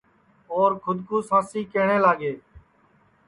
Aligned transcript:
اور 0.53 0.71
کھود 0.83 0.99
کُو 1.07 1.17
سانسی 1.29 1.61
کہٹؔے 1.71 1.97
لاگے 2.05 2.31